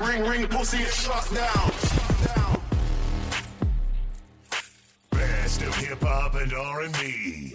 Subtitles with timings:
[0.00, 1.72] Ring, ring, pussy, is shut down.
[5.10, 7.50] Best of hip hop and R&B.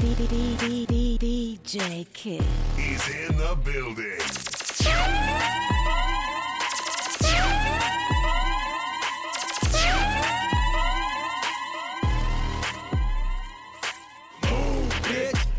[1.15, 2.43] DJ Kid.
[2.75, 4.19] He's in the building.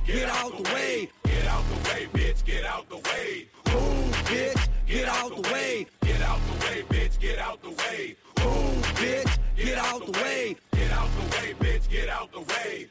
[0.07, 1.09] get out the way.
[1.25, 3.49] Get out the way, bitch, get out the way.
[3.73, 5.87] Move, bitch, get out the way
[6.65, 8.17] way, bitch, get out the way.
[8.41, 10.57] Ooh, bitch, get out the way.
[10.73, 12.89] Get out the way, bitch, get out the way.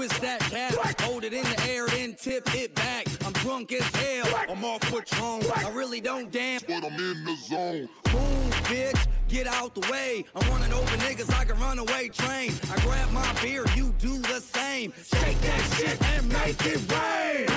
[0.00, 0.74] twist that cap.
[0.76, 0.98] What?
[1.02, 3.06] Hold it in the air, then tip it back.
[3.26, 4.24] I'm drunk as hell.
[4.32, 4.50] What?
[4.50, 5.40] I'm off Patron.
[5.40, 5.58] What?
[5.58, 7.88] I really don't dance, but I'm in the zone.
[8.10, 9.06] Move, bitch.
[9.28, 10.24] Get out the way.
[10.34, 12.52] I'm running over niggas like a runaway train.
[12.72, 14.94] I grab my beer, you do the same.
[14.96, 17.49] Shake that shit and make it rain.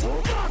[0.00, 0.49] Fuck!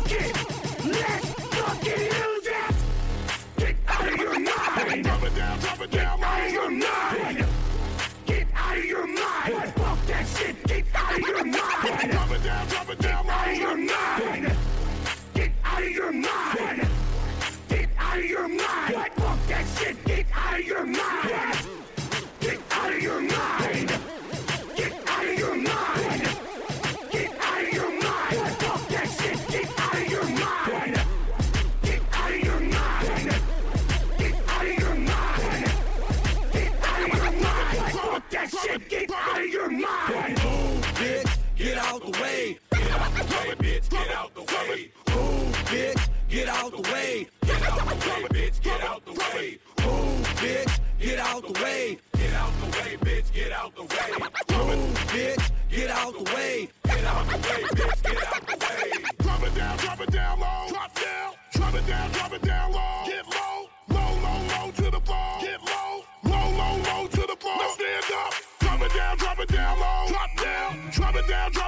[68.99, 70.05] down, drop it down low.
[70.07, 71.58] Drop down, drop it down.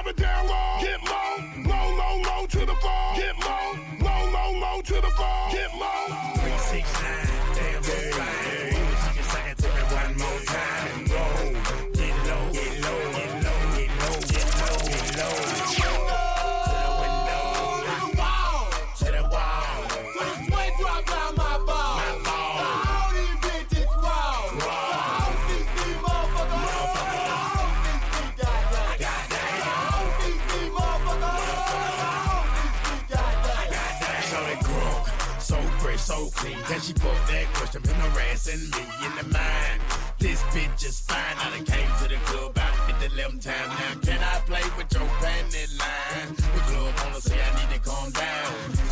[36.42, 37.82] Can she put that question?
[37.82, 39.80] Been harassing me in the mind.
[40.18, 41.36] This bitch is fine.
[41.38, 43.68] I done came to the club about 50 11 times.
[43.68, 46.34] Now can I play with your panty line?
[46.34, 48.91] The club wanna say I need to calm down.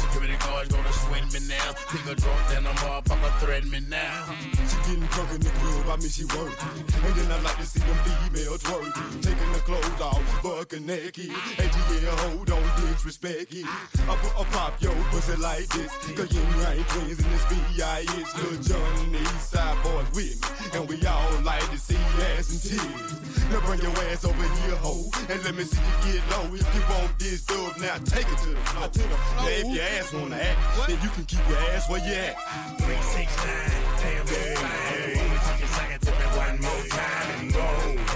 [1.51, 1.75] Now.
[1.91, 4.25] Pick a drunk, then a motherfucker threaten me now.
[4.71, 6.71] She getting drunk in the club, I mean she working.
[6.79, 9.21] And then I like to see them females twerking.
[9.21, 11.31] Taking the clothes off, bucking naked.
[11.59, 13.67] And yeah, hold on, disrespect it.
[13.67, 15.91] I put a pop yo pussy like this.
[16.15, 18.09] Cause you ain't twins in this B.I.H.
[18.39, 20.79] Lil Jon and the East Side Boyz with me.
[20.79, 21.99] And we all like to see
[22.39, 23.51] ass and titties.
[23.51, 25.11] Now bring your ass over here, ho.
[25.29, 26.55] And let me see you get low.
[26.55, 27.50] If you want this
[27.81, 28.89] now take it to the floor.
[28.89, 29.45] To the floor.
[29.45, 32.37] Now if your ass wanna act, then you can keep your ass where you at.
[32.79, 34.61] 369, damn, yeah,
[34.91, 35.23] yeah.
[35.23, 38.10] You can sing it to me one more time and go.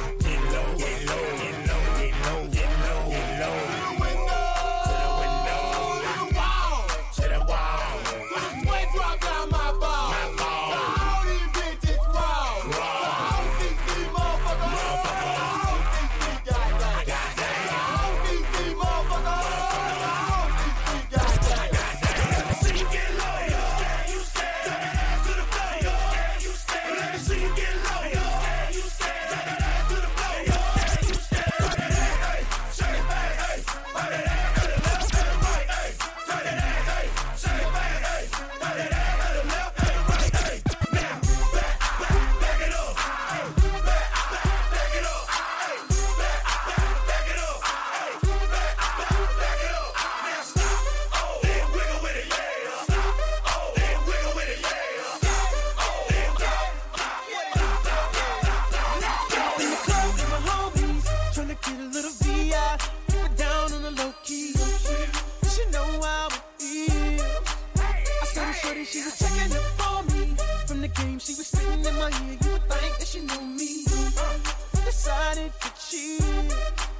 [68.64, 70.36] I saw the shorty, she was checking up for me.
[70.66, 72.38] From the game, she was spitting in my ear.
[72.42, 73.84] You would think that she knew me.
[74.16, 76.22] Uh, decided to cheat.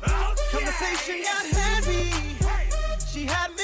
[0.06, 2.10] Oh, Conversation got heavy.
[3.10, 3.63] She had me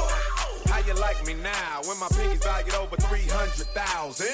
[0.87, 4.25] You like me now when my pinky's valued over 300,000?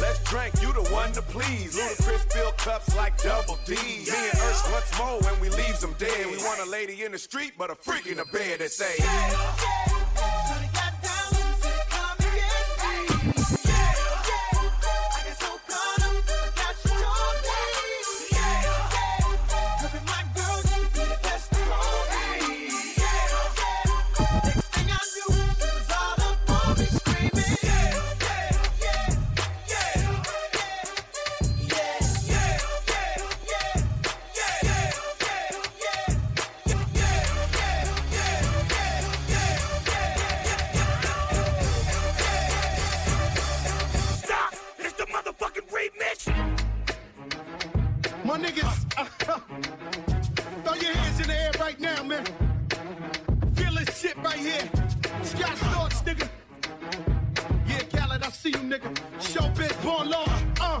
[0.00, 1.76] Let's drink, you the one to please.
[1.76, 3.72] Ludacris fill cups like double D.
[3.74, 6.26] Me and Ursh once more when we leaves them dead.
[6.26, 8.96] We want a lady in the street, but a freak in the bed that say,
[8.98, 9.93] Shawty
[48.94, 52.24] Throw your hands in the air right now, man.
[53.54, 54.70] Feel this shit right here.
[55.22, 56.28] Scott Storch, nigga.
[57.66, 58.94] Yeah, Khaled, I see you, nigga.
[59.18, 60.26] Showbiz, born law.
[60.60, 60.80] Uh.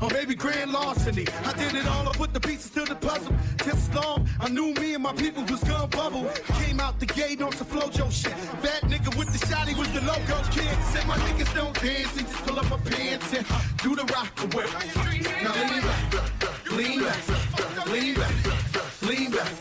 [0.00, 1.26] Oh, or maybe grand larceny.
[1.44, 3.34] I did it all, I put the pieces to the puzzle.
[3.64, 6.28] Just long, I knew me and my people was gonna bubble.
[6.60, 8.34] Came out the gate on some Flo-Jo shit.
[8.62, 10.76] That nigga with the shotty was the logo kid.
[10.92, 14.04] Said my niggas don't dance and just pull up my pants and uh, do the
[14.14, 14.66] rock away.
[15.42, 19.48] Now lean back, lean back, lean back, lean back.
[19.48, 19.57] Come on,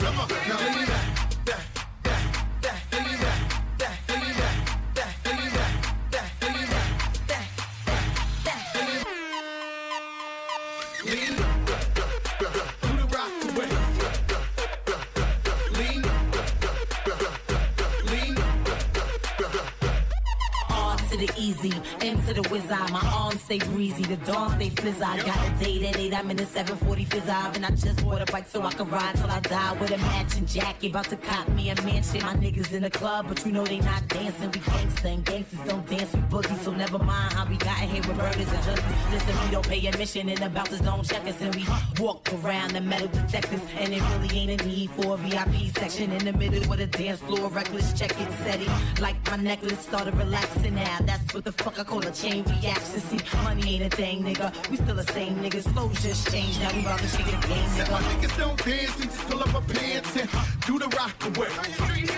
[21.18, 22.64] to the easy, into the whiz.
[22.68, 25.02] My arms stay breezy, the dawn stay fizz.
[25.02, 28.22] I got a date at 8, I'm in the 740 fizz and I just bought
[28.28, 30.90] a bike so I can ride till I die with a matching jacket.
[30.90, 32.22] About to cop me a mansion.
[32.22, 34.52] My niggas in the club, but you know they not dancing.
[34.52, 38.04] We gangsta and gangsters don't dance with boogies, so never mind how we got here
[38.08, 38.84] with murders and justice.
[39.12, 41.66] Listen, we don't pay admission and the bouncers don't check us, and we
[42.00, 43.62] walk around the metal detectors.
[43.78, 46.88] And it really ain't a need for a VIP section in the middle with a
[46.88, 47.50] dance floor.
[47.50, 48.68] Reckless, check it, steady.
[49.02, 51.07] Like my necklace started relaxing now.
[51.08, 53.00] That's what the fuck I call a chain reaction.
[53.00, 54.52] See, money ain't a thing, nigga.
[54.70, 55.72] We still the same niggas.
[55.74, 56.60] Flow just changed.
[56.60, 58.28] Now we about to change the game, Said my nigga.
[58.28, 60.30] niggas don't dance and just pull up my pants and
[60.68, 61.48] do the rock away.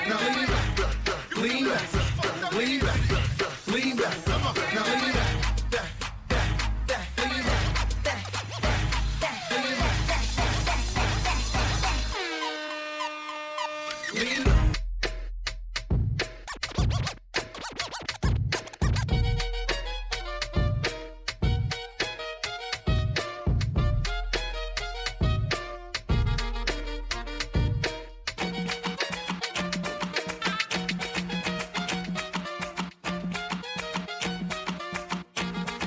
[0.10, 0.68] Now lean back,
[1.38, 4.29] lean back, lean back, lean back.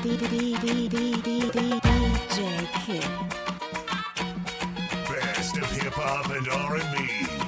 [0.02, 0.58] DJ
[2.84, 3.04] Kid.
[5.08, 7.41] Best of hip hop and R&B.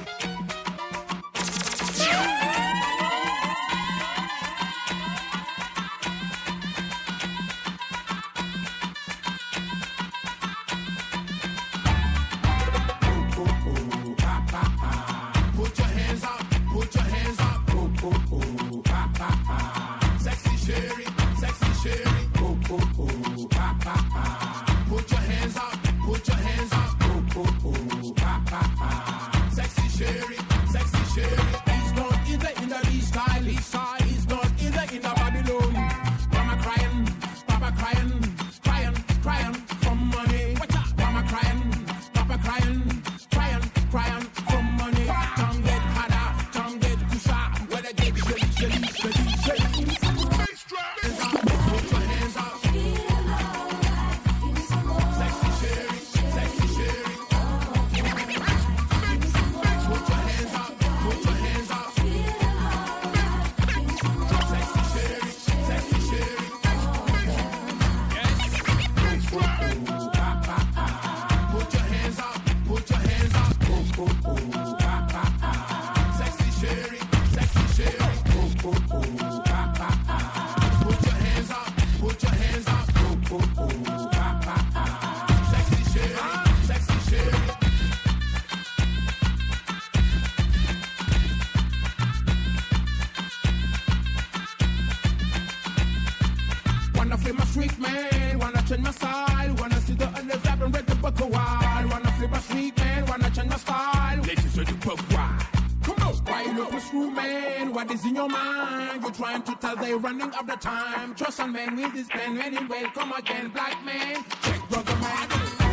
[109.93, 111.13] Running out the time.
[111.15, 114.23] Trust a man with this pen, ready, well, come again, black man.
[114.41, 115.64] Check brother man.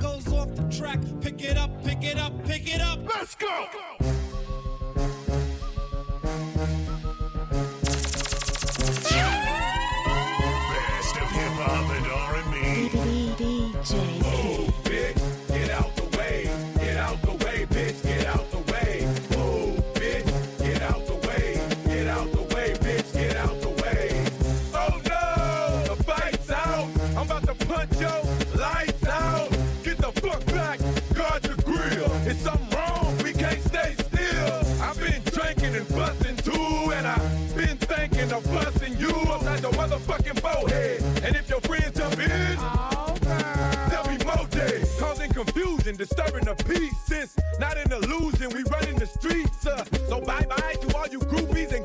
[0.00, 1.00] goes off the track.
[1.20, 2.98] Pick it up, pick it up, pick it up.
[3.06, 3.66] Let's go.
[4.00, 4.23] Let's go.
[39.76, 41.02] Motherfucking forehead.
[41.24, 42.58] And if your friends jump in,
[43.90, 46.94] There'll be more days causing confusion, disturbing the peace.
[47.06, 49.66] Since not an illusion, we running the streets.
[49.66, 51.84] Uh, so bye bye to all you groupies and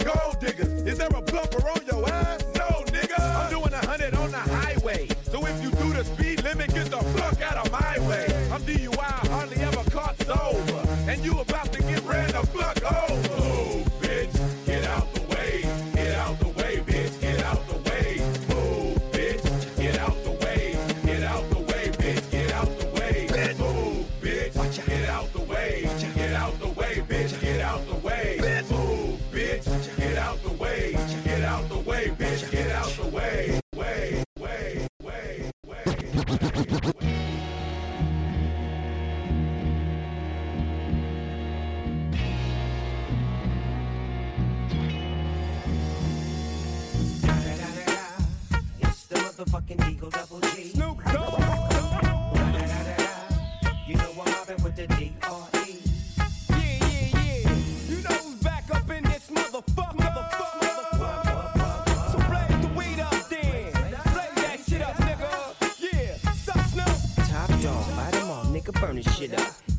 [68.71, 69.68] nigga, burn this shit up.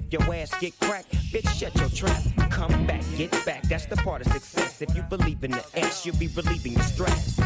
[0.00, 2.22] if your ass get cracked, bitch, shut your trap.
[2.50, 4.80] Come back, get back, that's the part of success.
[4.80, 7.38] If you believe in the ass, you'll be relieving the stress.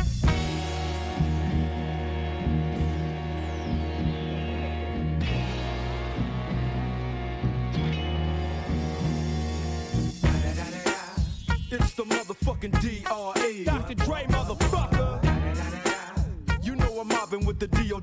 [11.70, 13.64] It's the motherfucking D.R.E.
[13.64, 13.94] Dr.
[13.94, 15.10] Dre, motherfucker.
[16.64, 18.00] You know I'm mobbing with the D.O.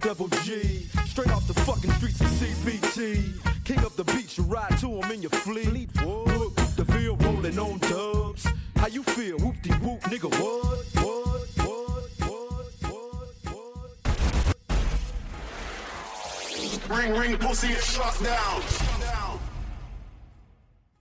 [1.06, 3.51] Straight off the fucking streets of CPT.
[4.32, 5.90] Beach, you ride to him in your fleet.
[6.06, 8.48] Look, the field rolling on dubs.
[8.76, 9.38] How you feel?
[9.40, 10.86] Whoop de whoop, nigga, what?
[11.04, 11.48] What?
[11.68, 12.10] What?
[12.30, 13.12] What?
[16.90, 16.98] What?
[16.98, 18.91] Ring, ring, pussy, and shut down.